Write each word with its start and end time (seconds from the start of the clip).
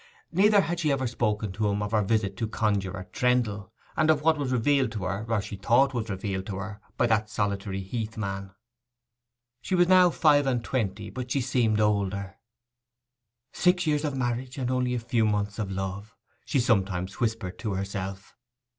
Neither 0.31 0.61
had 0.61 0.79
she 0.79 0.91
ever 0.91 1.05
spoken 1.05 1.51
to 1.51 1.67
him 1.69 1.83
of 1.83 1.91
her 1.91 2.01
visit 2.01 2.35
to 2.37 2.47
Conjuror 2.47 3.05
Trendle, 3.11 3.69
and 3.95 4.09
of 4.09 4.23
what 4.23 4.35
was 4.35 4.51
revealed 4.51 4.91
to 4.93 5.03
her, 5.03 5.23
or 5.29 5.39
she 5.43 5.57
thought 5.57 5.93
was 5.93 6.09
revealed 6.09 6.47
to 6.47 6.55
her, 6.55 6.81
by 6.97 7.05
that 7.05 7.29
solitary 7.29 7.81
heath 7.81 8.17
man. 8.17 8.49
She 9.61 9.75
was 9.75 9.87
now 9.87 10.09
five 10.09 10.47
and 10.47 10.63
twenty; 10.63 11.11
but 11.11 11.29
she 11.29 11.39
seemed 11.41 11.79
older. 11.79 12.39
'Six 13.53 13.85
years 13.85 14.03
of 14.03 14.17
marriage, 14.17 14.57
and 14.57 14.71
only 14.71 14.95
a 14.95 14.99
few 14.99 15.23
months 15.23 15.59
of 15.59 15.69
love,' 15.71 16.15
she 16.45 16.59
sometimes 16.59 17.19
whispered 17.19 17.59
to 17.59 17.75
herself. 17.75 18.35